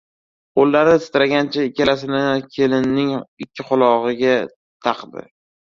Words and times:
Qo‘llari 0.59 0.95
titragancha 1.03 1.67
ikkalasini 1.69 2.23
kelinning 2.57 3.13
ikki 3.47 3.69
qulog‘iga 3.71 4.35
taqdi. 4.89 5.29